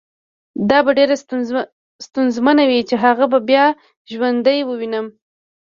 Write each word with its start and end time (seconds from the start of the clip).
دا 0.69 0.77
به 0.85 0.91
ډېره 0.97 1.15
ستونزمنه 2.05 2.63
وي 2.69 2.79
چې 2.89 2.95
هغه 3.03 3.25
دې 3.31 3.39
بیا 3.49 3.65
ژوندی 4.11 4.59
ووینم 4.63 5.05